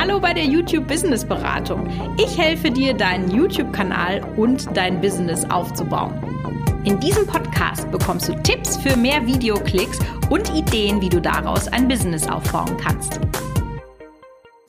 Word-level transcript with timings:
Hallo 0.00 0.18
bei 0.18 0.32
der 0.32 0.46
YouTube 0.46 0.88
Business 0.88 1.26
Beratung. 1.26 1.86
Ich 2.16 2.38
helfe 2.38 2.70
dir, 2.70 2.94
deinen 2.94 3.30
YouTube-Kanal 3.30 4.22
und 4.38 4.74
dein 4.74 4.98
Business 4.98 5.44
aufzubauen. 5.50 6.14
In 6.84 6.98
diesem 7.00 7.26
Podcast 7.26 7.90
bekommst 7.90 8.26
du 8.26 8.34
Tipps 8.42 8.78
für 8.78 8.96
mehr 8.96 9.26
Videoklicks 9.26 9.98
und 10.30 10.48
Ideen, 10.56 11.02
wie 11.02 11.10
du 11.10 11.20
daraus 11.20 11.68
ein 11.68 11.86
Business 11.86 12.26
aufbauen 12.26 12.78
kannst. 12.78 13.20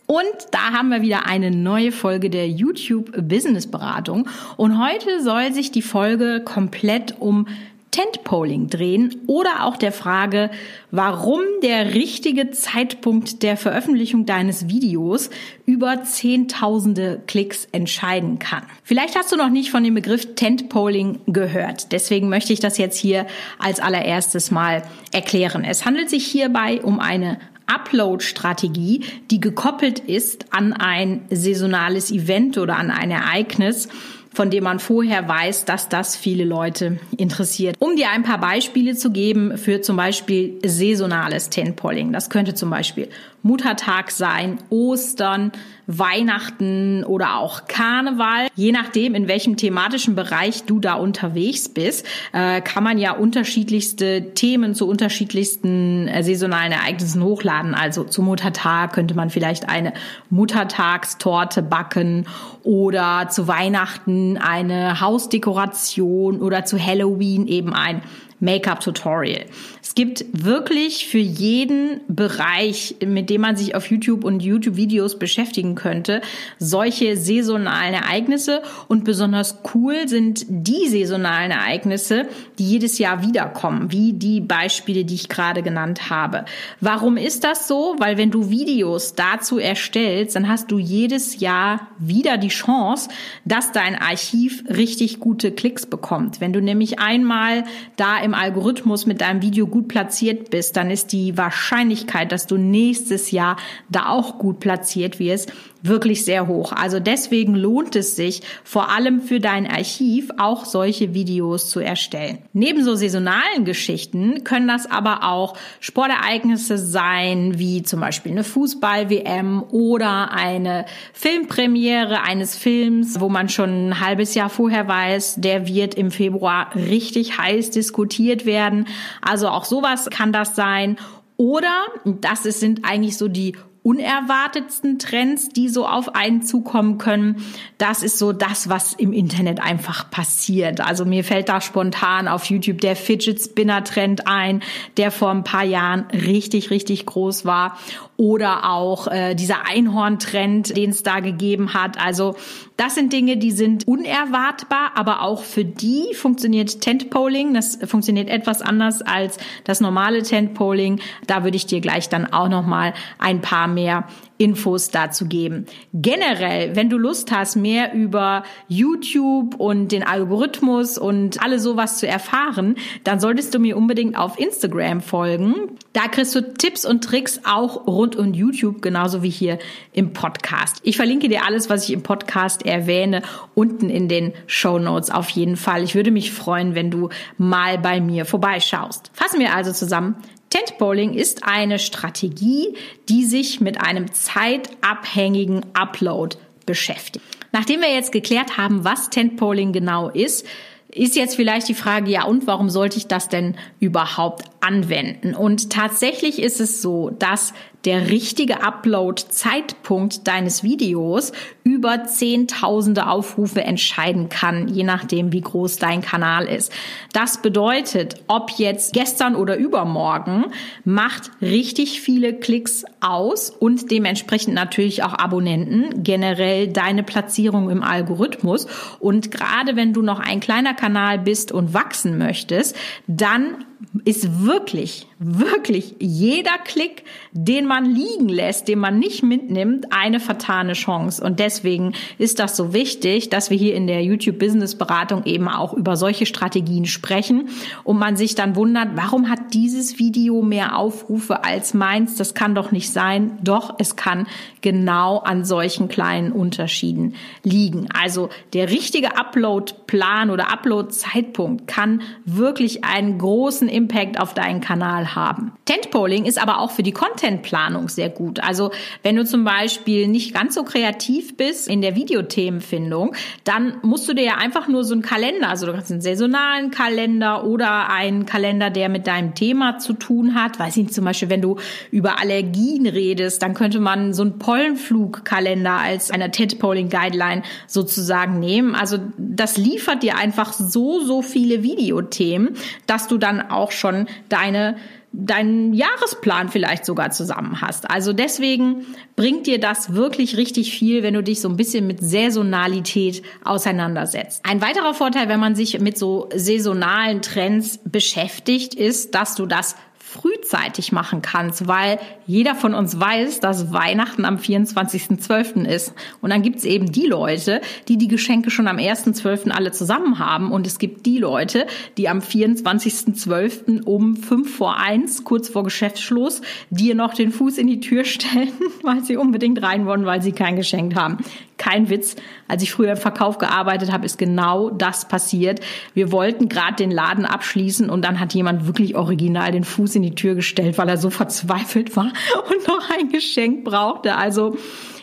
Und 0.06 0.36
da 0.52 0.74
haben 0.74 0.90
wir 0.90 1.02
wieder 1.02 1.26
eine 1.26 1.50
neue 1.50 1.94
Folge 1.94 2.30
der 2.30 2.50
YouTube 2.50 3.14
Business 3.30 3.72
Beratung. 3.72 4.28
Und 4.58 4.86
heute 4.86 5.24
soll 5.24 5.54
sich 5.54 5.72
die 5.72 5.82
Folge 5.82 6.42
komplett 6.44 7.16
um 7.22 7.48
Tentpoling 7.92 8.68
drehen 8.68 9.22
oder 9.28 9.66
auch 9.66 9.76
der 9.76 9.92
Frage, 9.92 10.50
warum 10.92 11.42
der 11.62 11.94
richtige 11.94 12.50
Zeitpunkt 12.52 13.44
der 13.44 13.58
Veröffentlichung 13.58 14.26
deines 14.26 14.70
Videos 14.70 15.30
über 15.66 16.04
Zehntausende 16.04 17.22
Klicks 17.28 17.68
entscheiden 17.74 18.40
kann. 18.40 18.64
Vielleicht 18.84 19.18
hast 19.18 19.32
du 19.34 19.36
noch 19.36 19.50
nicht 19.50 19.72
von 19.72 19.84
dem 19.84 19.94
Begriff 19.94 20.36
Tentpoling 20.36 21.20
gehört. 21.28 21.92
Deswegen 21.92 22.30
möchte 22.30 22.54
ich 22.54 22.62
das 22.62 22.78
jetzt 22.78 22.98
hier 22.98 23.28
als 23.60 23.82
allererstes 23.82 24.52
mal 24.52 24.84
erklären. 25.12 25.66
Es 25.66 25.86
handelt 25.86 26.10
sich 26.10 26.26
hierbei 26.26 26.82
um 26.82 27.02
eine 27.02 27.40
Upload-Strategie, 27.68 29.06
die 29.30 29.40
gekoppelt 29.40 30.00
ist 30.00 30.54
an 30.54 30.74
ein 30.74 31.26
saisonales 31.30 32.12
Event 32.12 32.58
oder 32.58 32.78
an 32.78 32.92
ein 32.92 33.12
Ereignis, 33.12 33.88
von 34.34 34.50
dem 34.50 34.64
man 34.64 34.80
vorher 34.80 35.28
weiß, 35.28 35.66
dass 35.66 35.90
das 35.90 36.16
viele 36.16 36.46
Leute 36.46 37.00
interessiert. 37.18 37.76
Um 37.80 37.96
dir 37.96 38.10
ein 38.12 38.24
paar 38.24 38.40
Beispiele 38.40 38.96
zu 38.96 39.12
geben 39.12 39.58
für 39.58 39.82
zum 39.82 39.98
Beispiel 39.98 40.60
saisonales 40.66 41.50
Tentpolling. 41.50 42.14
Das 42.14 42.30
könnte 42.30 42.54
zum 42.54 42.70
Beispiel 42.70 43.10
Muttertag 43.44 44.12
sein, 44.12 44.60
Ostern, 44.70 45.52
Weihnachten 45.88 47.04
oder 47.04 47.38
auch 47.38 47.68
Karneval. 47.68 48.48
Je 48.56 48.72
nachdem, 48.72 49.16
in 49.16 49.28
welchem 49.28 49.58
thematischen 49.58 50.16
Bereich 50.16 50.64
du 50.64 50.80
da 50.80 50.94
unterwegs 50.94 51.68
bist, 51.70 52.06
äh, 52.34 52.62
kann 52.62 52.84
man 52.84 52.98
ja 52.98 53.14
unterschiedlichste 53.14 54.34
Themen 54.34 54.76
zu 54.76 54.88
unterschiedlichsten 54.88 56.08
äh, 56.08 56.24
saisonalen 56.24 56.72
Ereignissen 56.72 57.24
hochladen. 57.24 57.74
Also 57.74 58.04
zum 58.04 58.26
Muttertag 58.26 58.94
könnte 58.94 59.16
man 59.16 59.30
vielleicht 59.30 59.68
eine 59.68 59.94
Muttertagstorte 60.30 61.64
backen 61.64 62.26
oder 62.64 63.28
zu 63.30 63.48
Weihnachten 63.48 64.38
eine 64.38 65.02
Hausdekoration 65.02 66.42
oder 66.42 66.64
zu 66.64 66.80
Halloween 66.80 67.48
eben 67.48 67.74
ein 67.74 68.02
Make-up-Tutorial. 68.42 69.46
Es 69.82 69.96
gibt 69.96 70.26
wirklich 70.34 71.08
für 71.08 71.20
jeden 71.20 72.02
Bereich, 72.08 72.96
mit 73.06 73.30
dem 73.32 73.42
man 73.42 73.56
sich 73.56 73.76
auf 73.76 73.90
YouTube 73.90 74.26
und 74.26 74.44
YouTube-Videos 74.44 75.18
beschäftigen 75.18 75.76
könnte, 75.76 76.22
solche 76.60 77.16
saisonalen 77.16 77.94
Ereignisse. 77.94 78.62
Und 78.90 79.06
besonders 79.06 79.60
cool 79.74 80.10
sind 80.10 80.46
die 80.50 80.90
saisonalen 80.90 81.52
Ereignisse, 81.52 82.28
die 82.60 82.66
jedes 82.66 82.98
Jahr 82.98 83.26
wiederkommen, 83.26 83.90
wie 83.94 84.12
die 84.12 84.42
Beispiele, 84.42 85.06
die 85.06 85.16
ich 85.16 85.30
gerade 85.30 85.64
genannt 85.64 86.10
habe. 86.10 86.44
Warum 86.82 87.16
ist 87.16 87.46
das 87.46 87.70
so? 87.70 87.96
Weil 88.00 88.18
wenn 88.18 88.32
du 88.32 88.50
Videos 88.50 89.16
dazu 89.16 89.58
erstellst, 89.60 90.36
dann 90.36 90.50
hast 90.50 90.70
du 90.70 90.78
jedes 90.78 91.40
Jahr 91.40 91.88
wieder 92.00 92.38
die 92.38 92.50
Chance, 92.50 93.08
dass 93.46 93.72
dein 93.72 93.96
Archiv 93.96 94.66
richtig 94.68 95.22
gute 95.22 95.54
Klicks 95.54 95.86
bekommt. 95.86 96.42
Wenn 96.42 96.52
du 96.52 96.62
nämlich 96.62 97.00
einmal 97.00 97.64
da 97.96 98.22
im 98.22 98.34
Algorithmus 98.34 99.06
mit 99.06 99.22
deinem 99.22 99.42
Video 99.42 99.68
gut 99.68 99.88
platziert 99.88 100.50
bist, 100.50 100.76
dann 100.76 100.92
ist 100.92 101.14
die 101.14 101.38
Wahrscheinlichkeit, 101.38 102.34
dass 102.34 102.46
du 102.46 102.58
nächstes 102.58 103.21
Jahr 103.30 103.58
da 103.90 104.08
auch 104.08 104.40
gut 104.40 104.60
platziert 104.60 105.20
wirst, 105.20 105.54
wirklich 105.84 106.26
sehr 106.26 106.48
hoch. 106.48 106.72
Also 106.74 107.00
deswegen 107.00 107.56
lohnt 107.56 107.96
es 107.96 108.16
sich, 108.16 108.42
vor 108.64 108.90
allem 108.90 109.22
für 109.22 109.40
dein 109.40 109.70
Archiv 109.70 110.30
auch 110.38 110.66
solche 110.66 111.14
Videos 111.14 111.70
zu 111.70 111.80
erstellen. 111.80 112.40
Neben 112.54 112.84
so 112.84 112.96
saisonalen 112.96 113.66
Geschichten 113.66 114.44
können 114.44 114.68
das 114.68 114.90
aber 114.90 115.24
auch 115.24 115.56
Sportereignisse 115.80 116.78
sein, 116.78 117.58
wie 117.58 117.84
zum 117.84 118.00
Beispiel 118.00 118.32
eine 118.32 118.44
Fußball-WM 118.44 119.64
oder 119.70 120.32
eine 120.32 120.86
Filmpremiere 121.14 122.22
eines 122.22 122.56
Films, 122.56 123.20
wo 123.20 123.30
man 123.30 123.50
schon 123.50 123.90
ein 123.90 124.00
halbes 124.00 124.36
Jahr 124.36 124.50
vorher 124.50 124.88
weiß, 124.88 125.36
der 125.38 125.68
wird 125.68 125.96
im 125.96 126.12
Februar 126.12 126.76
richtig 126.76 127.38
heiß 127.38 127.72
diskutiert 127.72 128.46
werden. 128.46 128.88
Also 129.22 129.50
auch 129.50 129.66
sowas 129.66 130.10
kann 130.12 130.32
das 130.32 130.56
sein. 130.56 130.98
Oder, 131.42 131.88
das 132.06 132.44
sind 132.44 132.86
eigentlich 132.86 133.18
so 133.18 133.28
die 133.28 133.58
unerwartetsten 133.84 135.00
Trends, 135.00 135.50
die 135.50 135.68
so 135.68 135.88
auf 135.88 136.14
einen 136.14 136.44
zukommen 136.44 137.00
können. 137.00 137.44
Das 137.80 138.04
ist 138.04 138.20
so 138.20 138.32
das, 138.32 138.70
was 138.70 138.94
im 138.94 139.12
Internet 139.12 139.60
einfach 139.60 140.12
passiert. 140.12 140.82
Also 140.82 141.04
mir 141.04 141.24
fällt 141.24 141.50
da 141.50 141.62
spontan 141.62 142.28
auf 142.28 142.46
YouTube 142.46 142.80
der 142.80 142.96
Fidget 142.96 143.42
Spinner 143.42 143.84
Trend 143.84 144.28
ein, 144.28 144.62
der 144.98 145.10
vor 145.10 145.32
ein 145.32 145.44
paar 145.44 145.64
Jahren 145.64 146.06
richtig, 146.12 146.70
richtig 146.70 147.08
groß 147.08 147.46
war. 147.46 147.78
Oder 148.18 148.70
auch 148.70 149.08
äh, 149.08 149.34
dieser 149.34 149.66
Einhorn-Trend, 149.66 150.78
den 150.78 150.92
es 150.92 151.02
da 151.02 151.22
gegeben 151.22 151.74
hat. 151.74 152.00
Also 152.00 152.36
das 152.78 152.94
sind 152.94 153.14
Dinge, 153.14 153.38
die 153.38 153.50
sind 153.50 153.88
unerwartbar, 153.88 154.92
aber 154.94 155.24
auch 155.24 155.44
für 155.44 155.66
die 155.66 156.14
funktioniert 156.14 156.82
Tentpoling. 156.82 157.56
Das 157.56 157.80
funktioniert 157.84 158.30
etwas 158.30 158.62
anders 158.62 159.02
als 159.02 159.38
das 159.64 159.82
normale 159.82 160.22
Tentpoling. 160.22 161.00
Da 161.26 161.44
würde 161.44 161.58
ich 161.58 161.66
dir 161.66 161.82
gleich 161.82 162.10
dann 162.10 162.32
auch 162.32 162.50
noch 162.50 162.66
mal 162.66 162.94
ein 163.18 163.42
paar 163.42 163.71
mehr 163.72 164.06
Infos 164.38 164.90
dazu 164.90 165.28
geben. 165.28 165.66
Generell, 165.94 166.76
wenn 166.76 166.90
du 166.90 166.98
Lust 166.98 167.32
hast, 167.32 167.56
mehr 167.56 167.94
über 167.94 168.44
YouTube 168.68 169.56
und 169.56 169.92
den 169.92 170.04
Algorithmus 170.04 170.98
und 170.98 171.42
alle 171.44 171.60
sowas 171.60 171.98
zu 171.98 172.08
erfahren, 172.08 172.76
dann 173.04 173.20
solltest 173.20 173.54
du 173.54 173.60
mir 173.60 173.78
unbedingt 173.78 174.18
auf 174.18 174.40
Instagram 174.40 175.02
folgen. 175.02 175.78
Da 175.94 176.08
kriegst 176.08 176.34
du 176.34 176.54
Tipps 176.54 176.86
und 176.86 177.04
Tricks 177.04 177.42
auch 177.44 177.86
rund 177.88 178.16
um 178.16 178.34
YouTube, 178.34 178.82
genauso 178.82 179.22
wie 179.22 179.30
hier 179.30 179.60
im 179.94 180.14
Podcast. 180.14 180.80
Ich 180.84 180.98
verlinke 180.98 181.30
dir 181.30 181.46
alles, 181.46 181.70
was 181.70 181.84
ich 181.84 181.94
im 181.94 182.04
Podcast 182.04 182.66
erwähne, 182.66 183.22
unten 183.54 183.90
in 183.90 184.08
den 184.08 184.34
Show 184.48 184.80
Notes 184.80 185.12
auf 185.12 185.30
jeden 185.30 185.58
Fall. 185.58 185.84
Ich 185.84 185.96
würde 185.96 186.12
mich 186.12 186.32
freuen, 186.32 186.76
wenn 186.76 186.90
du 186.90 187.10
mal 187.38 187.78
bei 187.78 188.02
mir 188.02 188.26
vorbeischaust. 188.26 189.12
Fassen 189.14 189.40
wir 189.40 189.54
also 189.54 189.72
zusammen. 189.72 190.16
Tentpoling 190.52 191.14
ist 191.14 191.44
eine 191.44 191.80
Strategie, 191.80 192.76
die 193.10 193.24
sich 193.26 193.62
mit 193.62 193.82
einem 193.82 194.12
zeitabhängigen 194.12 195.66
Upload 195.74 196.38
beschäftigt. 196.66 197.26
Nachdem 197.54 197.82
wir 197.82 197.92
jetzt 197.92 198.12
geklärt 198.12 198.58
haben, 198.58 198.84
was 198.84 199.10
Tentpoling 199.10 199.72
genau 199.72 200.10
ist, 200.10 200.46
ist 200.94 201.16
jetzt 201.16 201.36
vielleicht 201.36 201.68
die 201.70 201.74
Frage, 201.74 202.12
ja, 202.12 202.26
und 202.26 202.48
warum 202.48 202.70
sollte 202.70 202.98
ich 202.98 203.08
das 203.08 203.30
denn 203.30 203.56
überhaupt 203.80 204.46
anwenden? 204.60 205.34
Und 205.36 205.70
tatsächlich 205.70 206.42
ist 206.42 206.60
es 206.60 206.82
so, 206.82 207.10
dass 207.10 207.54
der 207.86 208.10
richtige 208.10 208.64
Upload-Zeitpunkt 208.64 210.28
deines 210.28 210.64
Videos 210.64 211.32
über 211.64 212.06
zehntausende 212.06 213.08
Aufrufe 213.08 213.62
entscheiden 213.62 214.30
kann, 214.30 214.68
je 214.68 214.84
nachdem, 214.84 215.32
wie 215.32 215.42
groß 215.42 215.78
dein 215.78 216.02
Kanal 216.02 216.46
ist. 216.46 216.72
Das 217.14 217.42
bedeutet, 217.42 218.16
ob 218.28 218.52
jetzt 218.52 218.94
gestern 218.94 219.36
oder 219.36 219.58
übermorgen, 219.58 220.46
macht 220.84 221.32
richtig 221.42 222.02
viele 222.02 222.34
Klicks 222.34 222.86
aus 223.00 223.50
und 223.50 223.90
dementsprechend 223.90 224.54
natürlich 224.54 225.04
auch 225.04 225.14
Abonnenten, 225.14 226.04
generell 226.04 226.68
deine 226.68 227.04
Platzierung 227.04 227.70
im 227.70 227.84
Algorithmus. 227.84 228.68
Und 229.00 229.32
gerade 229.32 229.76
wenn 229.76 229.94
du 229.94 230.02
noch 230.04 230.20
ein 230.20 230.40
kleiner 230.40 230.74
Kanal 230.82 231.20
bist 231.20 231.52
und 231.52 231.76
wachsen 231.76 232.18
möchtest, 232.18 232.76
dann 233.06 233.66
ist 234.06 234.46
wirklich, 234.46 235.08
wirklich 235.20 235.96
jeder 236.00 236.58
Klick, 236.64 237.04
den 237.32 237.66
man 237.66 237.86
liegen 237.86 238.30
lässt, 238.30 238.68
den 238.68 238.80
man 238.80 239.00
nicht 239.00 239.24
mitnimmt, 239.24 239.88
eine 239.92 240.20
vertane 240.20 240.74
Chance. 240.74 241.24
Und 241.24 241.40
deswegen 241.40 241.94
ist 242.18 242.40
das 242.40 242.56
so 242.56 242.74
wichtig, 242.74 243.30
dass 243.30 243.50
wir 243.50 243.58
hier 243.58 243.76
in 243.76 243.88
der 243.88 244.04
YouTube 244.04 244.40
Business 244.40 244.76
Beratung 244.76 245.26
eben 245.26 245.48
auch 245.48 245.74
über 245.74 245.98
solche 245.98 246.26
Strategien 246.26 246.86
sprechen 246.86 247.50
und 247.84 247.98
man 247.98 248.18
sich 248.18 248.36
dann 248.36 248.56
wundert, 248.56 248.90
warum 248.96 249.30
hat 249.30 249.54
dieses 249.54 250.00
Video 250.00 250.42
mehr 250.42 250.78
Aufrufe 250.78 251.44
als 251.44 251.74
meins? 251.74 252.16
Das 252.16 252.34
kann 252.34 252.56
doch 252.56 252.72
nicht 252.72 252.92
sein. 252.92 253.38
Doch, 253.44 253.76
es 253.80 253.96
kann 253.96 254.28
genau 254.62 255.18
an 255.20 255.44
solchen 255.44 255.88
kleinen 255.88 256.32
Unterschieden 256.32 257.16
liegen. 257.44 257.88
Also 257.94 258.30
der 258.54 258.70
richtige 258.70 259.18
Upload-Plan 259.18 260.30
oder 260.30 260.52
Upload-Zeitpunkt 260.52 261.68
kann 261.68 262.02
wirklich 262.26 262.84
einen 262.84 263.18
großen 263.18 263.71
Impact 263.72 264.20
auf 264.20 264.34
deinen 264.34 264.62
Kanal 264.62 265.16
haben. 265.16 265.54
Tentpoling 265.66 266.26
ist 266.26 266.42
aber 266.42 266.60
auch 266.60 266.72
für 266.72 266.84
die 266.84 266.92
Contentplanung 266.92 267.90
sehr 267.90 268.10
gut. 268.10 268.40
Also 268.42 268.72
wenn 269.04 269.16
du 269.16 269.26
zum 269.26 269.44
Beispiel 269.44 270.08
nicht 270.08 270.34
ganz 270.34 270.56
so 270.56 270.64
kreativ 270.64 271.38
bist 271.38 271.68
in 271.68 271.82
der 271.82 271.96
Videothemenfindung, 271.96 273.16
dann 273.44 273.76
musst 273.82 274.08
du 274.10 274.14
dir 274.14 274.24
ja 274.24 274.36
einfach 274.36 274.68
nur 274.68 274.84
so 274.84 274.94
einen 274.94 275.02
Kalender, 275.02 275.50
also 275.50 275.66
du 275.66 275.76
hast 275.76 275.92
einen 275.92 276.02
saisonalen 276.02 276.72
Kalender 276.72 277.46
oder 277.46 277.90
einen 277.90 278.26
Kalender, 278.26 278.70
der 278.70 278.90
mit 278.90 279.08
deinem 279.08 279.36
Thema 279.36 279.78
zu 279.78 279.94
tun 279.94 280.36
hat. 280.36 280.60
Weiß 280.60 280.76
ich 280.78 280.92
zum 280.92 281.06
Beispiel, 281.06 281.30
wenn 281.30 281.42
du 281.42 281.58
über 281.92 282.20
Allergien 282.20 282.88
redest, 282.88 283.42
dann 283.42 283.54
könnte 283.54 283.80
man 283.80 284.14
so 284.14 284.24
einen 284.24 284.40
Pollenflugkalender 284.40 285.74
als 285.74 286.12
einer 286.12 286.32
Tentpoling 286.32 286.90
Guideline 286.90 287.44
sozusagen 287.68 288.40
nehmen. 288.40 288.76
Also 288.76 288.98
das 289.18 289.58
liefert 289.58 290.04
dir 290.04 290.18
einfach 290.18 290.54
so, 290.54 291.00
so 291.02 291.22
viele 291.22 291.64
Videothemen, 291.64 292.56
dass 292.88 293.08
du 293.08 293.18
dann 293.18 293.42
auch 293.42 293.61
schon 293.70 294.08
deine 294.30 294.78
deinen 295.14 295.74
Jahresplan 295.74 296.50
vielleicht 296.50 296.86
sogar 296.86 297.12
zusammen 297.12 297.60
hast. 297.62 297.90
Also 297.90 298.14
deswegen 298.14 298.86
bringt 299.18 299.46
dir 299.46 299.60
das 299.60 299.94
wirklich 299.94 300.38
richtig 300.38 300.74
viel, 300.74 301.04
wenn 301.04 301.14
du 301.14 301.22
dich 301.22 301.42
so 301.42 301.50
ein 301.50 301.58
bisschen 301.58 301.86
mit 301.86 302.00
Saisonalität 302.00 303.22
auseinandersetzt. 303.44 304.42
Ein 304.46 304.62
weiterer 304.62 304.94
Vorteil, 304.94 305.28
wenn 305.28 305.40
man 305.40 305.56
sich 305.56 305.78
mit 305.80 305.98
so 305.98 306.30
saisonalen 306.34 307.22
Trends 307.22 307.80
beschäftigt, 307.84 308.74
ist, 308.74 309.14
dass 309.14 309.36
du 309.36 309.46
das 309.46 309.76
frühzeitig 310.12 310.92
machen 310.92 311.22
kannst, 311.22 311.68
weil 311.68 312.00
jeder 312.28 312.54
von 312.56 312.74
uns 312.74 313.00
weiß, 313.00 313.40
dass 313.40 313.72
Weihnachten 313.72 314.26
am 314.26 314.36
24.12. 314.36 315.66
ist. 315.66 315.94
Und 316.22 316.32
dann 316.32 316.42
gibt 316.42 316.58
es 316.58 316.66
eben 316.66 316.92
die 316.92 317.06
Leute, 317.06 317.62
die 317.88 317.98
die 317.98 318.10
Geschenke 318.10 318.52
schon 318.52 318.68
am 318.68 318.78
1.12. 318.78 319.52
alle 319.52 319.72
zusammen 319.72 320.20
haben. 320.20 320.52
Und 320.52 320.68
es 320.68 320.80
gibt 320.80 321.06
die 321.06 321.18
Leute, 321.18 321.66
die 321.98 322.10
am 322.10 322.20
24.12. 322.20 323.84
um 323.84 324.18
5 324.18 324.54
vor 324.54 324.78
1, 324.78 325.24
kurz 325.24 325.48
vor 325.48 325.64
Geschäftsschluss, 325.64 326.42
dir 326.70 326.94
noch 326.94 327.14
den 327.14 327.32
Fuß 327.32 327.58
in 327.58 327.68
die 327.68 327.80
Tür 327.80 328.04
stellen, 328.04 328.52
weil 328.84 329.04
sie 329.04 329.16
unbedingt 329.16 329.62
rein 329.62 329.86
wollen, 329.86 330.06
weil 330.06 330.22
sie 330.22 330.34
kein 330.34 330.58
Geschenk 330.58 330.96
haben. 330.96 331.20
Kein 331.62 331.90
Witz. 331.90 332.16
Als 332.48 332.64
ich 332.64 332.72
früher 332.72 332.94
im 332.94 332.98
Verkauf 332.98 333.38
gearbeitet 333.38 333.92
habe, 333.92 334.04
ist 334.04 334.18
genau 334.18 334.72
das 334.72 335.08
passiert. 335.08 335.60
Wir 335.94 336.12
wollten 336.12 336.50
gerade 336.50 336.74
den 336.74 336.90
Laden 336.90 337.24
abschließen 337.24 337.88
und 337.88 338.04
dann 338.04 338.20
hat 338.20 338.34
jemand 338.34 338.66
wirklich 338.66 338.96
original 338.96 339.52
den 339.52 339.64
Fuß 339.64 339.94
in 339.94 340.02
die 340.02 340.16
Tür 340.16 340.34
gestellt, 340.34 340.80
weil 340.80 340.90
er 340.90 340.98
so 340.98 341.12
verzweifelt 341.12 341.96
war 341.96 342.12
und 342.50 342.68
noch 342.68 342.90
ein 342.90 343.10
Geschenk 343.10 343.64
brauchte. 343.64 344.16
Also 344.16 344.58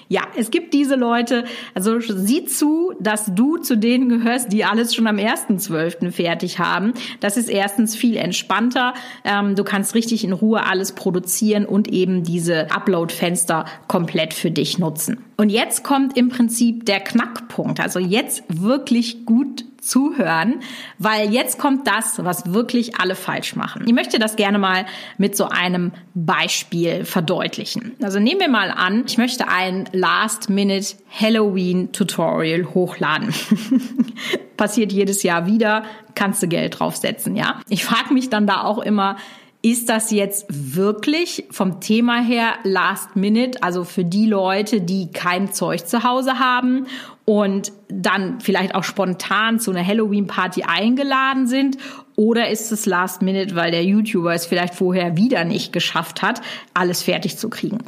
ja, 0.08 0.22
es 0.36 0.50
gibt 0.50 0.72
diese 0.72 0.94
Leute, 0.94 1.44
also 1.74 2.00
sieh 2.00 2.46
zu, 2.46 2.92
dass 2.98 3.34
du 3.34 3.58
zu 3.58 3.76
denen 3.76 4.08
gehörst, 4.08 4.52
die 4.52 4.64
alles 4.64 4.94
schon 4.94 5.06
am 5.06 5.16
1.12. 5.16 6.10
fertig 6.12 6.58
haben. 6.58 6.94
Das 7.20 7.36
ist 7.36 7.48
erstens 7.48 7.94
viel 7.94 8.16
entspannter. 8.16 8.94
Ähm, 9.24 9.54
du 9.54 9.64
kannst 9.64 9.94
richtig 9.94 10.24
in 10.24 10.32
Ruhe 10.32 10.64
alles 10.64 10.92
produzieren 10.92 11.66
und 11.66 11.88
eben 11.88 12.22
diese 12.22 12.70
Upload-Fenster 12.70 13.66
komplett 13.86 14.32
für 14.32 14.50
dich 14.50 14.78
nutzen. 14.78 15.24
Und 15.36 15.50
jetzt 15.50 15.84
kommt 15.84 16.16
im 16.16 16.30
Prinzip 16.30 16.86
der 16.86 17.00
Knackpunkt. 17.00 17.78
Also 17.78 17.98
jetzt 17.98 18.42
wirklich 18.48 19.26
gut 19.26 19.64
zuhören, 19.80 20.60
weil 20.98 21.32
jetzt 21.32 21.58
kommt 21.58 21.86
das, 21.86 22.22
was 22.24 22.52
wirklich 22.52 23.00
alle 23.00 23.14
falsch 23.14 23.56
machen. 23.56 23.84
Ich 23.86 23.92
möchte 23.92 24.18
das 24.18 24.36
gerne 24.36 24.58
mal 24.58 24.86
mit 25.16 25.36
so 25.36 25.46
einem 25.46 25.92
Beispiel 26.14 27.04
verdeutlichen. 27.04 27.94
Also 28.02 28.18
nehmen 28.18 28.40
wir 28.40 28.48
mal 28.48 28.70
an, 28.70 29.04
ich 29.06 29.18
möchte 29.18 29.48
ein 29.48 29.88
Last-Minute 29.92 30.96
Halloween-Tutorial 31.10 32.74
hochladen. 32.74 33.32
Passiert 34.56 34.92
jedes 34.92 35.22
Jahr 35.22 35.46
wieder, 35.46 35.84
kannst 36.14 36.42
du 36.42 36.48
Geld 36.48 36.78
draufsetzen, 36.78 37.36
ja? 37.36 37.60
Ich 37.68 37.84
frage 37.84 38.12
mich 38.12 38.28
dann 38.28 38.46
da 38.46 38.64
auch 38.64 38.78
immer, 38.78 39.16
ist 39.60 39.88
das 39.88 40.12
jetzt 40.12 40.46
wirklich 40.48 41.46
vom 41.50 41.80
Thema 41.80 42.22
her 42.22 42.54
Last 42.62 43.16
Minute, 43.16 43.62
also 43.62 43.84
für 43.84 44.04
die 44.04 44.26
Leute, 44.26 44.80
die 44.80 45.10
kein 45.10 45.52
Zeug 45.52 45.86
zu 45.86 46.04
Hause 46.04 46.38
haben 46.38 46.86
und 47.28 47.72
dann 47.88 48.40
vielleicht 48.40 48.74
auch 48.74 48.84
spontan 48.84 49.60
zu 49.60 49.70
einer 49.70 49.86
Halloween-Party 49.86 50.62
eingeladen 50.62 51.46
sind? 51.46 51.76
Oder 52.16 52.48
ist 52.48 52.72
es 52.72 52.86
Last 52.86 53.20
Minute, 53.20 53.54
weil 53.54 53.70
der 53.70 53.84
YouTuber 53.84 54.32
es 54.32 54.46
vielleicht 54.46 54.74
vorher 54.74 55.18
wieder 55.18 55.44
nicht 55.44 55.70
geschafft 55.70 56.22
hat, 56.22 56.40
alles 56.72 57.02
fertig 57.02 57.36
zu 57.36 57.50
kriegen? 57.50 57.80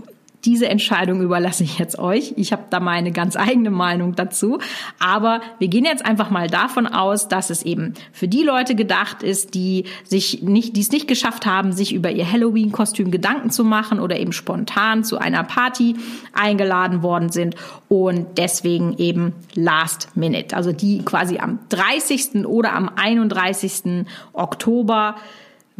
Diese 0.44 0.69
Entscheidung 0.69 1.20
überlasse 1.20 1.64
ich 1.64 1.78
jetzt 1.78 1.98
euch. 1.98 2.32
Ich 2.37 2.52
habe 2.52 2.64
da 2.70 2.81
meine 2.81 3.12
ganz 3.12 3.37
eigene 3.37 3.70
Meinung 3.70 4.14
dazu. 4.14 4.58
Aber 4.98 5.40
wir 5.58 5.69
gehen 5.69 5.84
jetzt 5.84 6.04
einfach 6.04 6.31
mal 6.31 6.48
davon 6.48 6.87
aus, 6.87 7.28
dass 7.28 7.50
es 7.50 7.62
eben 7.62 7.94
für 8.12 8.26
die 8.26 8.42
Leute 8.42 8.75
gedacht 8.75 9.22
ist, 9.22 9.54
die 9.54 9.84
sich 10.04 10.42
nicht, 10.42 10.76
die 10.76 10.81
es 10.81 10.92
nicht 10.92 11.08
geschafft 11.08 11.44
haben, 11.44 11.72
sich 11.72 11.92
über 11.92 12.10
ihr 12.10 12.31
Halloween-Kostüm 12.31 13.10
Gedanken 13.10 13.50
zu 13.50 13.64
machen 13.64 14.00
oder 14.00 14.19
eben 14.19 14.32
spontan 14.32 15.04
zu 15.04 15.19
einer 15.19 15.44
Party 15.44 15.96
eingeladen 16.32 17.02
worden 17.02 17.31
sind 17.31 17.54
und 17.88 18.38
deswegen 18.38 18.96
eben 18.96 19.34
Last 19.54 20.08
Minute. 20.14 20.56
Also 20.56 20.72
die 20.72 21.04
quasi 21.04 21.38
am 21.38 21.58
30. 21.69 22.46
oder 22.46 22.72
am 22.72 22.90
31. 22.94 24.06
Oktober 24.32 25.16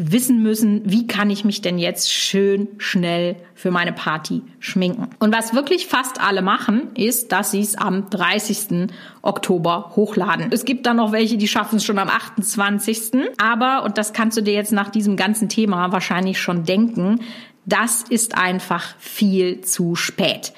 wissen 0.03 0.43
müssen, 0.43 0.83
wie 0.85 1.07
kann 1.07 1.29
ich 1.31 1.45
mich 1.45 1.61
denn 1.61 1.79
jetzt 1.79 2.13
schön 2.13 2.69
schnell 2.79 3.37
für 3.55 3.71
meine 3.71 3.93
Party 3.93 4.43
schminken. 4.59 5.11
Und 5.19 5.35
was 5.35 5.55
wirklich 5.55 5.87
fast 5.87 6.21
alle 6.21 6.41
machen, 6.41 6.89
ist, 6.95 7.33
dass 7.33 7.51
sie 7.51 7.61
es 7.61 7.77
am 7.77 8.09
30. 8.09 8.89
Oktober 9.21 9.93
hochladen. 9.97 10.49
Es 10.51 10.65
gibt 10.65 10.87
dann 10.87 10.97
noch 10.97 11.13
welche, 11.13 11.37
die 11.37 11.49
schaffen 11.49 11.77
es 11.77 11.85
schon 11.85 11.99
am 11.99 12.09
28. 12.09 13.29
Aber, 13.39 13.85
und 13.85 13.99
das 13.99 14.13
kannst 14.13 14.39
du 14.39 14.43
dir 14.43 14.55
jetzt 14.55 14.73
nach 14.73 14.89
diesem 14.89 15.17
ganzen 15.17 15.49
Thema 15.49 15.93
wahrscheinlich 15.93 16.41
schon 16.41 16.65
denken, 16.65 17.21
das 17.67 18.03
ist 18.03 18.39
einfach 18.39 18.95
viel 18.99 19.61
zu 19.61 19.95
spät. 19.95 20.53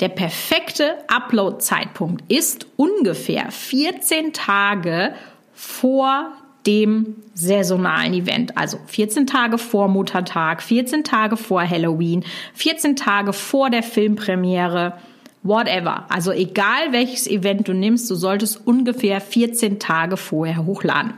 Der 0.00 0.08
perfekte 0.08 0.96
Upload-Zeitpunkt 1.08 2.24
ist 2.32 2.66
ungefähr 2.76 3.50
14 3.50 4.32
Tage 4.32 5.14
vor 5.52 6.32
dem 6.66 7.16
saisonalen 7.34 8.14
Event. 8.14 8.56
Also 8.56 8.78
14 8.86 9.26
Tage 9.26 9.58
vor 9.58 9.88
Muttertag, 9.88 10.62
14 10.62 11.04
Tage 11.04 11.36
vor 11.36 11.62
Halloween, 11.68 12.24
14 12.54 12.96
Tage 12.96 13.32
vor 13.32 13.70
der 13.70 13.82
Filmpremiere, 13.82 14.94
whatever. 15.42 16.04
Also 16.10 16.32
egal 16.32 16.92
welches 16.92 17.26
Event 17.26 17.66
du 17.68 17.72
nimmst, 17.72 18.10
du 18.10 18.14
solltest 18.14 18.66
ungefähr 18.66 19.20
14 19.20 19.78
Tage 19.78 20.16
vorher 20.16 20.64
hochladen. 20.66 21.14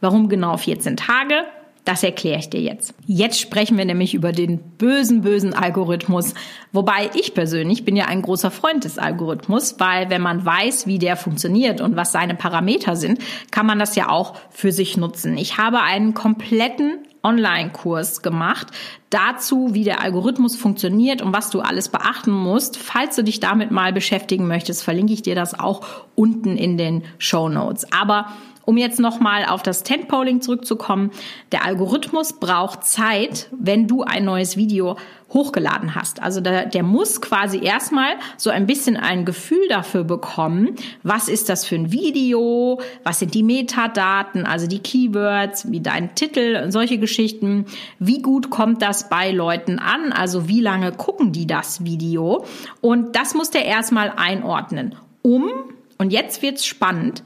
Warum 0.00 0.28
genau 0.28 0.56
14 0.56 0.96
Tage? 0.96 1.44
Das 1.88 2.02
erkläre 2.02 2.38
ich 2.38 2.50
dir 2.50 2.60
jetzt. 2.60 2.92
Jetzt 3.06 3.40
sprechen 3.40 3.78
wir 3.78 3.86
nämlich 3.86 4.12
über 4.12 4.32
den 4.32 4.58
bösen, 4.58 5.22
bösen 5.22 5.54
Algorithmus. 5.54 6.34
Wobei 6.70 7.08
ich 7.14 7.32
persönlich 7.32 7.86
bin 7.86 7.96
ja 7.96 8.04
ein 8.04 8.20
großer 8.20 8.50
Freund 8.50 8.84
des 8.84 8.98
Algorithmus, 8.98 9.76
weil 9.78 10.10
wenn 10.10 10.20
man 10.20 10.44
weiß, 10.44 10.86
wie 10.86 10.98
der 10.98 11.16
funktioniert 11.16 11.80
und 11.80 11.96
was 11.96 12.12
seine 12.12 12.34
Parameter 12.34 12.94
sind, 12.94 13.20
kann 13.50 13.64
man 13.64 13.78
das 13.78 13.96
ja 13.96 14.10
auch 14.10 14.34
für 14.50 14.70
sich 14.70 14.98
nutzen. 14.98 15.38
Ich 15.38 15.56
habe 15.56 15.80
einen 15.80 16.12
kompletten 16.12 16.98
Online-Kurs 17.22 18.20
gemacht 18.20 18.66
dazu, 19.08 19.70
wie 19.72 19.84
der 19.84 20.02
Algorithmus 20.02 20.56
funktioniert 20.56 21.22
und 21.22 21.32
was 21.32 21.48
du 21.48 21.60
alles 21.60 21.88
beachten 21.88 22.32
musst. 22.32 22.76
Falls 22.76 23.16
du 23.16 23.24
dich 23.24 23.40
damit 23.40 23.70
mal 23.70 23.94
beschäftigen 23.94 24.46
möchtest, 24.46 24.84
verlinke 24.84 25.14
ich 25.14 25.22
dir 25.22 25.34
das 25.34 25.58
auch 25.58 25.86
unten 26.14 26.58
in 26.58 26.76
den 26.76 27.04
Show 27.16 27.48
Notes. 27.48 27.90
Aber 27.94 28.26
um 28.68 28.76
jetzt 28.76 29.00
nochmal 29.00 29.46
auf 29.46 29.62
das 29.62 29.82
Tentpoling 29.82 30.42
zurückzukommen, 30.42 31.10
der 31.52 31.64
Algorithmus 31.64 32.34
braucht 32.34 32.84
Zeit, 32.84 33.48
wenn 33.58 33.88
du 33.88 34.02
ein 34.02 34.26
neues 34.26 34.58
Video 34.58 34.98
hochgeladen 35.32 35.94
hast. 35.94 36.22
Also 36.22 36.42
der, 36.42 36.66
der 36.66 36.82
muss 36.82 37.22
quasi 37.22 37.64
erstmal 37.64 38.16
so 38.36 38.50
ein 38.50 38.66
bisschen 38.66 38.98
ein 38.98 39.24
Gefühl 39.24 39.66
dafür 39.70 40.04
bekommen, 40.04 40.76
was 41.02 41.30
ist 41.30 41.48
das 41.48 41.64
für 41.64 41.76
ein 41.76 41.92
Video, 41.92 42.78
was 43.04 43.20
sind 43.20 43.32
die 43.32 43.42
Metadaten, 43.42 44.44
also 44.44 44.66
die 44.66 44.80
Keywords, 44.80 45.72
wie 45.72 45.80
dein 45.80 46.14
Titel 46.14 46.60
und 46.62 46.70
solche 46.70 46.98
Geschichten, 46.98 47.64
wie 47.98 48.20
gut 48.20 48.50
kommt 48.50 48.82
das 48.82 49.08
bei 49.08 49.30
Leuten 49.30 49.78
an, 49.78 50.12
also 50.12 50.46
wie 50.46 50.60
lange 50.60 50.92
gucken 50.92 51.32
die 51.32 51.46
das 51.46 51.84
Video? 51.84 52.44
Und 52.82 53.16
das 53.16 53.32
muss 53.32 53.48
der 53.48 53.64
erstmal 53.64 54.12
einordnen, 54.14 54.94
um, 55.22 55.48
und 55.96 56.12
jetzt 56.12 56.42
wird's 56.42 56.66
spannend, 56.66 57.22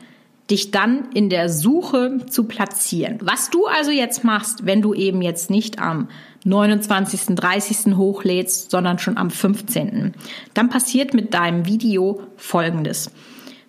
dich 0.52 0.70
dann 0.70 1.08
in 1.14 1.30
der 1.30 1.48
Suche 1.48 2.18
zu 2.28 2.44
platzieren. 2.44 3.18
Was 3.22 3.50
du 3.50 3.66
also 3.66 3.90
jetzt 3.90 4.22
machst, 4.22 4.66
wenn 4.66 4.82
du 4.82 4.94
eben 4.94 5.22
jetzt 5.22 5.50
nicht 5.50 5.80
am 5.80 6.08
29., 6.44 7.34
30. 7.34 7.96
hochlädst, 7.96 8.70
sondern 8.70 8.98
schon 8.98 9.16
am 9.16 9.30
15., 9.30 10.14
dann 10.54 10.68
passiert 10.68 11.14
mit 11.14 11.34
deinem 11.34 11.66
Video 11.66 12.20
Folgendes. 12.36 13.10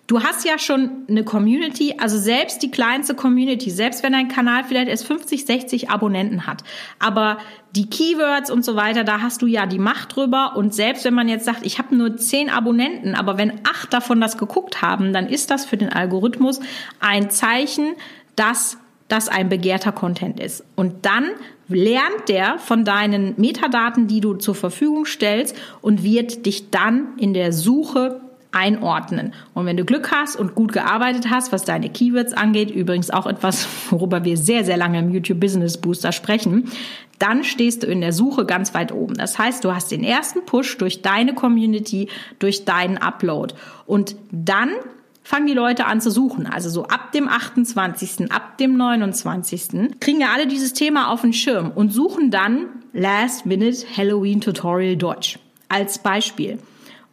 Du 0.06 0.22
hast 0.22 0.44
ja 0.44 0.58
schon 0.58 0.90
eine 1.08 1.24
Community, 1.24 1.94
also 1.98 2.18
selbst 2.18 2.62
die 2.62 2.70
kleinste 2.70 3.14
Community, 3.14 3.70
selbst 3.70 4.02
wenn 4.02 4.12
dein 4.12 4.28
Kanal 4.28 4.64
vielleicht 4.64 4.88
erst 4.88 5.06
50, 5.06 5.46
60 5.46 5.88
Abonnenten 5.88 6.46
hat. 6.46 6.62
Aber 6.98 7.38
die 7.74 7.88
Keywords 7.88 8.50
und 8.50 8.66
so 8.66 8.76
weiter, 8.76 9.02
da 9.02 9.22
hast 9.22 9.40
du 9.40 9.46
ja 9.46 9.64
die 9.64 9.78
Macht 9.78 10.14
drüber. 10.14 10.56
Und 10.56 10.74
selbst 10.74 11.06
wenn 11.06 11.14
man 11.14 11.28
jetzt 11.28 11.46
sagt, 11.46 11.64
ich 11.64 11.78
habe 11.78 11.96
nur 11.96 12.18
10 12.18 12.50
Abonnenten, 12.50 13.14
aber 13.14 13.38
wenn 13.38 13.60
acht 13.64 13.94
davon 13.94 14.20
das 14.20 14.36
geguckt 14.36 14.82
haben, 14.82 15.14
dann 15.14 15.26
ist 15.26 15.50
das 15.50 15.64
für 15.64 15.78
den 15.78 15.88
Algorithmus 15.90 16.60
ein 17.00 17.30
Zeichen, 17.30 17.94
dass 18.36 18.76
das 19.08 19.28
ein 19.28 19.48
begehrter 19.48 19.92
Content 19.92 20.38
ist. 20.38 20.64
Und 20.76 21.06
dann 21.06 21.30
lernt 21.68 22.28
der 22.28 22.58
von 22.58 22.84
deinen 22.84 23.34
Metadaten, 23.38 24.06
die 24.06 24.20
du 24.20 24.34
zur 24.34 24.54
Verfügung 24.54 25.06
stellst 25.06 25.56
und 25.80 26.02
wird 26.02 26.44
dich 26.44 26.70
dann 26.70 27.16
in 27.16 27.32
der 27.32 27.52
Suche 27.54 28.20
einordnen. 28.54 29.32
Und 29.52 29.66
wenn 29.66 29.76
du 29.76 29.84
Glück 29.84 30.10
hast 30.12 30.36
und 30.36 30.54
gut 30.54 30.72
gearbeitet 30.72 31.28
hast, 31.30 31.52
was 31.52 31.64
deine 31.64 31.90
Keywords 31.90 32.32
angeht, 32.32 32.70
übrigens 32.70 33.10
auch 33.10 33.26
etwas, 33.26 33.66
worüber 33.90 34.24
wir 34.24 34.36
sehr, 34.36 34.64
sehr 34.64 34.76
lange 34.76 34.98
im 34.98 35.10
YouTube 35.10 35.40
Business 35.40 35.78
Booster 35.78 36.12
sprechen, 36.12 36.70
dann 37.18 37.44
stehst 37.44 37.82
du 37.82 37.86
in 37.86 38.00
der 38.00 38.12
Suche 38.12 38.44
ganz 38.44 38.74
weit 38.74 38.92
oben. 38.92 39.14
Das 39.14 39.38
heißt, 39.38 39.64
du 39.64 39.74
hast 39.74 39.90
den 39.90 40.04
ersten 40.04 40.44
Push 40.46 40.78
durch 40.78 41.02
deine 41.02 41.34
Community, 41.34 42.08
durch 42.38 42.64
deinen 42.64 42.98
Upload. 42.98 43.54
Und 43.86 44.16
dann 44.30 44.70
fangen 45.22 45.46
die 45.46 45.54
Leute 45.54 45.86
an 45.86 46.00
zu 46.00 46.10
suchen. 46.10 46.46
Also 46.46 46.68
so 46.68 46.84
ab 46.84 47.12
dem 47.12 47.28
28., 47.28 48.30
ab 48.30 48.58
dem 48.58 48.76
29. 48.76 49.98
kriegen 50.00 50.20
ja 50.20 50.28
alle 50.34 50.46
dieses 50.46 50.74
Thema 50.74 51.10
auf 51.10 51.22
den 51.22 51.32
Schirm 51.32 51.70
und 51.74 51.92
suchen 51.92 52.30
dann 52.30 52.66
Last 52.92 53.46
Minute 53.46 53.84
Halloween 53.96 54.40
Tutorial 54.40 54.96
Deutsch 54.96 55.38
als 55.68 55.98
Beispiel. 55.98 56.58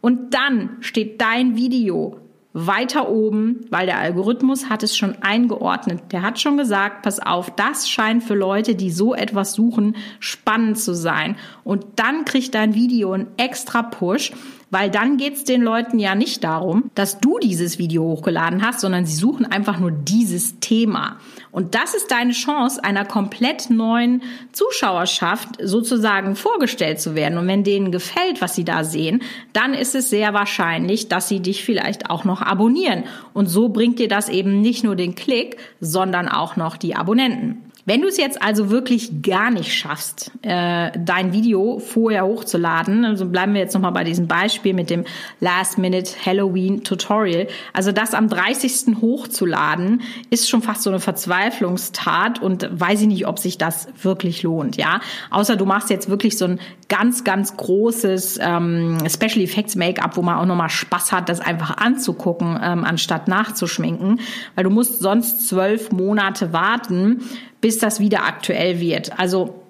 Und 0.02 0.34
dann 0.34 0.76
steht 0.80 1.22
dein 1.22 1.56
Video 1.56 2.18
weiter 2.52 3.08
oben, 3.08 3.60
weil 3.70 3.86
der 3.86 3.98
Algorithmus 3.98 4.68
hat 4.68 4.82
es 4.82 4.94
schon 4.94 5.16
eingeordnet. 5.22 6.12
Der 6.12 6.20
hat 6.20 6.38
schon 6.38 6.58
gesagt, 6.58 7.02
pass 7.02 7.18
auf, 7.18 7.50
das 7.54 7.88
scheint 7.88 8.22
für 8.22 8.34
Leute, 8.34 8.74
die 8.74 8.90
so 8.90 9.14
etwas 9.14 9.54
suchen, 9.54 9.96
spannend 10.20 10.78
zu 10.78 10.94
sein. 10.94 11.36
Und 11.64 11.86
dann 11.96 12.26
kriegt 12.26 12.54
dein 12.54 12.74
Video 12.74 13.12
einen 13.12 13.28
extra 13.38 13.82
Push, 13.82 14.32
weil 14.72 14.90
dann 14.90 15.18
geht's 15.18 15.44
den 15.44 15.60
Leuten 15.60 15.98
ja 15.98 16.14
nicht 16.14 16.42
darum, 16.42 16.90
dass 16.94 17.20
du 17.20 17.38
dieses 17.38 17.78
Video 17.78 18.04
hochgeladen 18.04 18.66
hast, 18.66 18.80
sondern 18.80 19.04
sie 19.04 19.14
suchen 19.14 19.44
einfach 19.44 19.78
nur 19.78 19.90
dieses 19.90 20.60
Thema. 20.60 21.18
Und 21.50 21.74
das 21.74 21.92
ist 21.92 22.10
deine 22.10 22.32
Chance, 22.32 22.82
einer 22.82 23.04
komplett 23.04 23.68
neuen 23.68 24.22
Zuschauerschaft 24.52 25.58
sozusagen 25.62 26.36
vorgestellt 26.36 27.02
zu 27.02 27.14
werden. 27.14 27.36
Und 27.36 27.48
wenn 27.48 27.64
denen 27.64 27.92
gefällt, 27.92 28.40
was 28.40 28.54
sie 28.54 28.64
da 28.64 28.82
sehen, 28.82 29.20
dann 29.52 29.74
ist 29.74 29.94
es 29.94 30.08
sehr 30.08 30.32
wahrscheinlich, 30.32 31.08
dass 31.08 31.28
sie 31.28 31.40
dich 31.40 31.64
vielleicht 31.64 32.08
auch 32.08 32.24
noch 32.24 32.40
abonnieren. 32.40 33.04
Und 33.34 33.50
so 33.50 33.68
bringt 33.68 33.98
dir 33.98 34.08
das 34.08 34.30
eben 34.30 34.62
nicht 34.62 34.84
nur 34.84 34.96
den 34.96 35.14
Klick, 35.14 35.58
sondern 35.80 36.28
auch 36.30 36.56
noch 36.56 36.78
die 36.78 36.96
Abonnenten. 36.96 37.71
Wenn 37.84 38.00
du 38.00 38.06
es 38.06 38.16
jetzt 38.16 38.40
also 38.40 38.70
wirklich 38.70 39.22
gar 39.22 39.50
nicht 39.50 39.74
schaffst, 39.74 40.30
äh, 40.42 40.92
dein 40.96 41.32
Video 41.32 41.80
vorher 41.80 42.24
hochzuladen, 42.24 43.04
also 43.04 43.26
bleiben 43.26 43.54
wir 43.54 43.60
jetzt 43.60 43.74
nochmal 43.74 43.90
bei 43.90 44.04
diesem 44.04 44.28
Beispiel 44.28 44.72
mit 44.72 44.88
dem 44.88 45.04
Last-Minute 45.40 46.12
Halloween 46.24 46.84
Tutorial, 46.84 47.48
also 47.72 47.90
das 47.90 48.14
am 48.14 48.28
30. 48.28 49.00
hochzuladen, 49.00 50.02
ist 50.30 50.48
schon 50.48 50.62
fast 50.62 50.82
so 50.82 50.90
eine 50.90 51.00
Verzweiflungstat 51.00 52.40
und 52.40 52.68
weiß 52.70 53.00
ich 53.00 53.08
nicht, 53.08 53.26
ob 53.26 53.40
sich 53.40 53.58
das 53.58 53.88
wirklich 54.00 54.44
lohnt, 54.44 54.76
ja. 54.76 55.00
Außer 55.30 55.56
du 55.56 55.66
machst 55.66 55.90
jetzt 55.90 56.08
wirklich 56.08 56.38
so 56.38 56.44
ein 56.44 56.60
ganz, 56.88 57.24
ganz 57.24 57.56
großes 57.56 58.38
ähm, 58.40 58.98
Special 59.08 59.42
Effects 59.42 59.74
Make-up, 59.74 60.16
wo 60.16 60.22
man 60.22 60.36
auch 60.36 60.46
nochmal 60.46 60.70
Spaß 60.70 61.10
hat, 61.10 61.28
das 61.28 61.40
einfach 61.40 61.78
anzugucken, 61.78 62.60
ähm, 62.62 62.84
anstatt 62.84 63.26
nachzuschminken, 63.26 64.20
weil 64.54 64.62
du 64.62 64.70
musst 64.70 65.00
sonst 65.00 65.48
zwölf 65.48 65.90
Monate 65.90 66.52
warten, 66.52 67.22
bis 67.62 67.78
das 67.78 67.98
wieder 68.00 68.26
aktuell 68.26 68.78
wird. 68.80 69.18
Also 69.18 69.62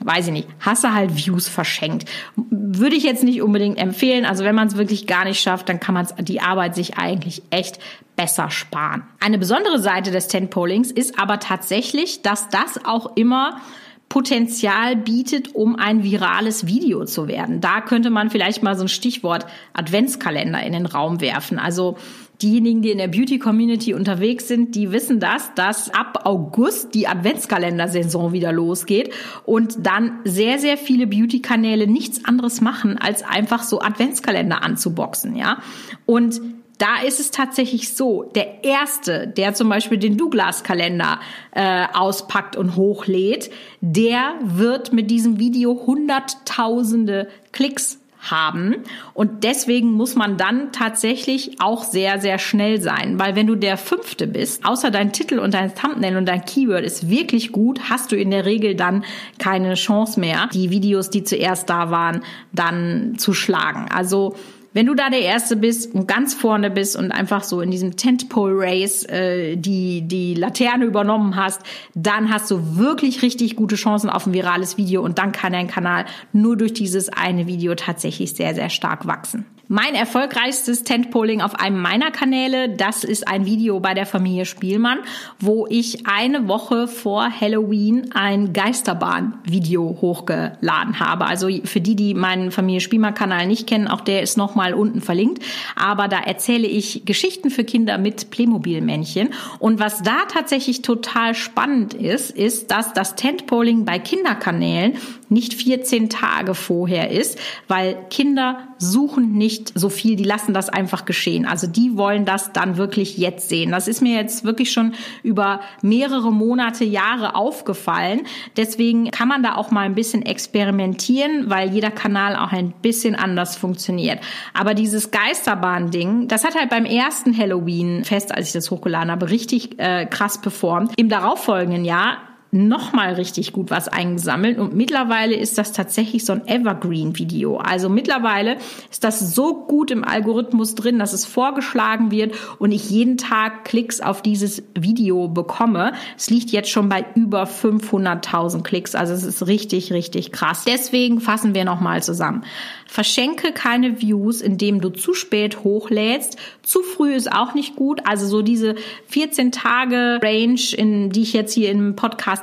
weiß 0.00 0.26
ich 0.26 0.32
nicht, 0.32 0.48
hast 0.60 0.84
du 0.84 0.92
halt 0.92 1.16
Views 1.16 1.48
verschenkt. 1.48 2.08
Würde 2.36 2.94
ich 2.94 3.02
jetzt 3.02 3.24
nicht 3.24 3.40
unbedingt 3.40 3.78
empfehlen. 3.78 4.26
Also 4.26 4.44
wenn 4.44 4.54
man 4.54 4.68
es 4.68 4.76
wirklich 4.76 5.06
gar 5.06 5.24
nicht 5.24 5.40
schafft, 5.40 5.68
dann 5.68 5.80
kann 5.80 5.94
man 5.94 6.06
die 6.20 6.40
Arbeit 6.40 6.74
sich 6.74 6.98
eigentlich 6.98 7.42
echt 7.50 7.78
besser 8.14 8.50
sparen. 8.50 9.02
Eine 9.20 9.38
besondere 9.38 9.80
Seite 9.80 10.10
des 10.10 10.28
Tentpollings 10.28 10.90
ist 10.90 11.18
aber 11.18 11.40
tatsächlich, 11.40 12.22
dass 12.22 12.48
das 12.48 12.84
auch 12.84 13.16
immer 13.16 13.60
Potenzial 14.08 14.94
bietet, 14.94 15.54
um 15.54 15.76
ein 15.76 16.04
virales 16.04 16.66
Video 16.66 17.04
zu 17.04 17.26
werden. 17.26 17.60
Da 17.60 17.80
könnte 17.80 18.10
man 18.10 18.30
vielleicht 18.30 18.62
mal 18.62 18.76
so 18.76 18.84
ein 18.84 18.88
Stichwort 18.88 19.46
Adventskalender 19.72 20.62
in 20.62 20.72
den 20.72 20.86
Raum 20.86 21.20
werfen. 21.20 21.58
Also 21.58 21.96
diejenigen, 22.42 22.82
die 22.82 22.90
in 22.90 22.98
der 22.98 23.08
Beauty-Community 23.08 23.94
unterwegs 23.94 24.48
sind, 24.48 24.74
die 24.74 24.92
wissen 24.92 25.20
das, 25.20 25.54
dass 25.54 25.92
ab 25.92 26.20
August 26.24 26.94
die 26.94 27.08
Adventskalender-Saison 27.08 28.32
wieder 28.32 28.52
losgeht 28.52 29.10
und 29.44 29.86
dann 29.86 30.20
sehr, 30.24 30.58
sehr 30.58 30.76
viele 30.76 31.06
Beauty-Kanäle 31.06 31.86
nichts 31.86 32.24
anderes 32.24 32.60
machen, 32.60 32.98
als 32.98 33.22
einfach 33.22 33.62
so 33.62 33.80
Adventskalender 33.80 34.62
anzuboxen, 34.62 35.36
ja. 35.36 35.58
Und 36.04 36.40
da 36.78 37.00
ist 37.06 37.20
es 37.20 37.30
tatsächlich 37.30 37.94
so, 37.94 38.24
der 38.34 38.64
erste, 38.64 39.26
der 39.26 39.54
zum 39.54 39.68
Beispiel 39.68 39.98
den 39.98 40.18
Douglas-Kalender 40.18 41.20
äh, 41.52 41.86
auspackt 41.94 42.54
und 42.56 42.76
hochlädt, 42.76 43.50
der 43.80 44.34
wird 44.42 44.92
mit 44.92 45.10
diesem 45.10 45.38
Video 45.38 45.86
hunderttausende 45.86 47.28
Klicks 47.52 47.98
haben. 48.30 48.76
Und 49.14 49.44
deswegen 49.44 49.92
muss 49.92 50.14
man 50.14 50.36
dann 50.36 50.72
tatsächlich 50.72 51.60
auch 51.60 51.84
sehr, 51.84 52.20
sehr 52.20 52.38
schnell 52.38 52.80
sein. 52.80 53.18
Weil 53.18 53.36
wenn 53.36 53.46
du 53.46 53.54
der 53.54 53.76
Fünfte 53.76 54.26
bist, 54.26 54.64
außer 54.64 54.90
dein 54.90 55.12
Titel 55.12 55.38
und 55.38 55.54
dein 55.54 55.74
Thumbnail 55.74 56.16
und 56.16 56.26
dein 56.26 56.44
Keyword 56.44 56.84
ist 56.84 57.08
wirklich 57.08 57.52
gut, 57.52 57.90
hast 57.90 58.12
du 58.12 58.16
in 58.16 58.30
der 58.30 58.44
Regel 58.44 58.74
dann 58.74 59.04
keine 59.38 59.74
Chance 59.74 60.20
mehr, 60.20 60.48
die 60.52 60.70
Videos, 60.70 61.10
die 61.10 61.24
zuerst 61.24 61.70
da 61.70 61.90
waren, 61.90 62.22
dann 62.52 63.14
zu 63.18 63.32
schlagen. 63.32 63.86
Also 63.92 64.36
wenn 64.76 64.84
du 64.84 64.94
da 64.94 65.08
der 65.08 65.22
Erste 65.22 65.56
bist 65.56 65.94
und 65.94 66.06
ganz 66.06 66.34
vorne 66.34 66.70
bist 66.70 66.96
und 66.96 67.10
einfach 67.10 67.42
so 67.44 67.62
in 67.62 67.70
diesem 67.70 67.96
Tentpole 67.96 68.54
Race 68.58 69.04
äh, 69.04 69.56
die, 69.56 70.02
die 70.02 70.34
Laterne 70.34 70.84
übernommen 70.84 71.34
hast, 71.34 71.62
dann 71.94 72.30
hast 72.30 72.50
du 72.50 72.76
wirklich 72.76 73.22
richtig 73.22 73.56
gute 73.56 73.76
Chancen 73.76 74.10
auf 74.10 74.26
ein 74.26 74.34
virales 74.34 74.76
Video 74.76 75.00
und 75.00 75.16
dann 75.16 75.32
kann 75.32 75.54
dein 75.54 75.66
Kanal 75.66 76.04
nur 76.34 76.58
durch 76.58 76.74
dieses 76.74 77.08
eine 77.08 77.46
Video 77.46 77.74
tatsächlich 77.74 78.34
sehr, 78.34 78.54
sehr 78.54 78.68
stark 78.68 79.06
wachsen. 79.06 79.46
Mein 79.68 79.96
erfolgreichstes 79.96 80.84
Tentpoling 80.84 81.40
auf 81.40 81.56
einem 81.56 81.80
meiner 81.82 82.12
Kanäle, 82.12 82.68
das 82.68 83.02
ist 83.02 83.26
ein 83.26 83.46
Video 83.46 83.80
bei 83.80 83.94
der 83.94 84.06
Familie 84.06 84.44
Spielmann, 84.44 85.00
wo 85.40 85.66
ich 85.68 86.06
eine 86.06 86.46
Woche 86.46 86.86
vor 86.86 87.28
Halloween 87.28 88.12
ein 88.14 88.52
Geisterbahn-Video 88.52 89.98
hochgeladen 90.00 91.00
habe. 91.00 91.26
Also 91.26 91.48
für 91.64 91.80
die, 91.80 91.96
die 91.96 92.14
meinen 92.14 92.52
Familie 92.52 92.80
Spielmann-Kanal 92.80 93.48
nicht 93.48 93.66
kennen, 93.66 93.88
auch 93.88 94.02
der 94.02 94.22
ist 94.22 94.36
nochmal 94.36 94.72
unten 94.72 95.00
verlinkt. 95.00 95.42
Aber 95.74 96.06
da 96.06 96.20
erzähle 96.20 96.68
ich 96.68 97.04
Geschichten 97.04 97.50
für 97.50 97.64
Kinder 97.64 97.98
mit 97.98 98.30
Playmobil-Männchen. 98.30 99.30
Und 99.58 99.80
was 99.80 100.00
da 100.00 100.26
tatsächlich 100.32 100.82
total 100.82 101.34
spannend 101.34 101.92
ist, 101.92 102.30
ist, 102.30 102.70
dass 102.70 102.92
das 102.92 103.16
Tentpoling 103.16 103.84
bei 103.84 103.98
Kinderkanälen 103.98 104.92
nicht 105.28 105.54
14 105.54 106.08
Tage 106.08 106.54
vorher 106.54 107.10
ist, 107.10 107.36
weil 107.66 107.98
Kinder 108.10 108.68
suchen 108.78 109.32
nicht 109.32 109.72
so 109.74 109.88
viel, 109.88 110.16
die 110.16 110.24
lassen 110.24 110.52
das 110.54 110.68
einfach 110.68 111.04
geschehen. 111.04 111.46
Also 111.46 111.66
die 111.66 111.96
wollen 111.96 112.24
das 112.24 112.52
dann 112.52 112.76
wirklich 112.76 113.16
jetzt 113.18 113.48
sehen. 113.48 113.70
Das 113.70 113.88
ist 113.88 114.02
mir 114.02 114.16
jetzt 114.16 114.44
wirklich 114.44 114.72
schon 114.72 114.92
über 115.22 115.60
mehrere 115.82 116.32
Monate, 116.32 116.84
Jahre 116.84 117.34
aufgefallen. 117.34 118.22
Deswegen 118.56 119.10
kann 119.10 119.28
man 119.28 119.42
da 119.42 119.54
auch 119.56 119.70
mal 119.70 119.82
ein 119.82 119.94
bisschen 119.94 120.22
experimentieren, 120.22 121.48
weil 121.48 121.70
jeder 121.70 121.90
Kanal 121.90 122.36
auch 122.36 122.52
ein 122.52 122.72
bisschen 122.82 123.14
anders 123.14 123.56
funktioniert. 123.56 124.20
Aber 124.54 124.74
dieses 124.74 125.10
Geisterbahn-Ding, 125.10 126.28
das 126.28 126.44
hat 126.44 126.54
halt 126.54 126.70
beim 126.70 126.84
ersten 126.84 127.36
Halloween-Fest, 127.36 128.34
als 128.34 128.48
ich 128.48 128.52
das 128.52 128.70
hochgeladen 128.70 129.10
habe, 129.10 129.30
richtig 129.30 129.78
äh, 129.78 130.06
krass 130.06 130.40
performt. 130.40 130.92
Im 130.96 131.08
darauffolgenden 131.08 131.84
Jahr 131.84 132.18
nochmal 132.52 133.14
richtig 133.14 133.52
gut 133.52 133.70
was 133.70 133.88
eingesammelt 133.88 134.58
und 134.58 134.74
mittlerweile 134.74 135.34
ist 135.34 135.58
das 135.58 135.72
tatsächlich 135.72 136.24
so 136.24 136.32
ein 136.32 136.46
Evergreen-Video. 136.46 137.58
Also 137.58 137.88
mittlerweile 137.88 138.56
ist 138.90 139.04
das 139.04 139.34
so 139.34 139.64
gut 139.66 139.90
im 139.90 140.04
Algorithmus 140.04 140.74
drin, 140.74 140.98
dass 140.98 141.12
es 141.12 141.24
vorgeschlagen 141.24 142.10
wird 142.10 142.34
und 142.58 142.72
ich 142.72 142.88
jeden 142.90 143.18
Tag 143.18 143.64
Klicks 143.64 144.00
auf 144.00 144.22
dieses 144.22 144.62
Video 144.78 145.28
bekomme. 145.28 145.92
Es 146.16 146.30
liegt 146.30 146.50
jetzt 146.50 146.70
schon 146.70 146.88
bei 146.88 147.04
über 147.14 147.44
500.000 147.44 148.62
Klicks, 148.62 148.94
also 148.94 149.12
es 149.12 149.24
ist 149.24 149.46
richtig, 149.46 149.92
richtig 149.92 150.32
krass. 150.32 150.64
Deswegen 150.66 151.20
fassen 151.20 151.54
wir 151.54 151.64
nochmal 151.64 152.02
zusammen. 152.02 152.44
Verschenke 152.86 153.52
keine 153.52 154.00
Views, 154.00 154.40
indem 154.40 154.80
du 154.80 154.90
zu 154.90 155.12
spät 155.12 155.64
hochlädst. 155.64 156.38
Zu 156.62 156.82
früh 156.82 157.14
ist 157.14 157.30
auch 157.30 157.52
nicht 157.52 157.74
gut. 157.76 158.00
Also 158.04 158.26
so 158.26 158.42
diese 158.42 158.76
14 159.08 159.52
Tage 159.52 160.20
Range, 160.22 160.60
in 160.76 161.10
die 161.10 161.22
ich 161.22 161.32
jetzt 161.32 161.52
hier 161.52 161.70
im 161.70 161.96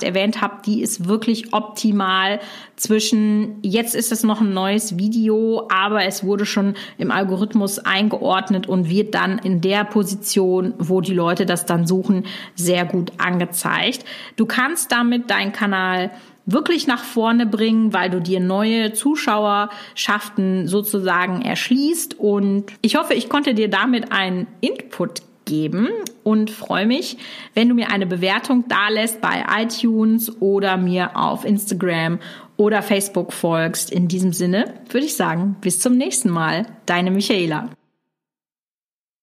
Erwähnt 0.03 0.41
habe, 0.41 0.57
die 0.65 0.81
ist 0.81 1.07
wirklich 1.07 1.53
optimal 1.53 2.39
zwischen 2.75 3.59
jetzt 3.61 3.95
ist 3.95 4.11
es 4.11 4.23
noch 4.23 4.41
ein 4.41 4.53
neues 4.53 4.97
Video, 4.97 5.67
aber 5.71 6.05
es 6.05 6.23
wurde 6.23 6.45
schon 6.45 6.75
im 6.97 7.11
Algorithmus 7.11 7.79
eingeordnet 7.79 8.67
und 8.67 8.89
wird 8.89 9.15
dann 9.15 9.39
in 9.39 9.61
der 9.61 9.83
Position, 9.85 10.73
wo 10.77 11.01
die 11.01 11.13
Leute 11.13 11.45
das 11.45 11.65
dann 11.65 11.87
suchen, 11.87 12.25
sehr 12.55 12.85
gut 12.85 13.11
angezeigt. 13.17 14.05
Du 14.35 14.45
kannst 14.45 14.91
damit 14.91 15.29
deinen 15.29 15.51
Kanal 15.51 16.11
wirklich 16.45 16.87
nach 16.87 17.03
vorne 17.03 17.45
bringen, 17.45 17.93
weil 17.93 18.09
du 18.09 18.19
dir 18.19 18.39
neue 18.39 18.93
Zuschauerschaften 18.93 20.67
sozusagen 20.67 21.41
erschließt. 21.41 22.19
Und 22.19 22.65
ich 22.81 22.95
hoffe, 22.95 23.13
ich 23.13 23.29
konnte 23.29 23.53
dir 23.53 23.69
damit 23.69 24.11
einen 24.11 24.47
Input 24.61 25.21
geben 25.45 25.89
und 26.23 26.49
freue 26.51 26.85
mich, 26.85 27.17
wenn 27.53 27.69
du 27.69 27.75
mir 27.75 27.91
eine 27.91 28.05
Bewertung 28.05 28.65
dalässt 28.67 29.21
bei 29.21 29.43
iTunes 29.59 30.41
oder 30.41 30.77
mir 30.77 31.17
auf 31.17 31.45
Instagram 31.45 32.19
oder 32.57 32.81
Facebook 32.81 33.33
folgst. 33.33 33.91
In 33.91 34.07
diesem 34.07 34.33
Sinne 34.33 34.73
würde 34.89 35.05
ich 35.05 35.15
sagen, 35.15 35.55
bis 35.61 35.79
zum 35.79 35.97
nächsten 35.97 36.29
Mal. 36.29 36.65
Deine 36.85 37.11
Michaela. 37.11 37.69